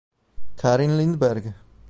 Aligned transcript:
Karin 0.57 0.97
Lindberg 0.97 1.45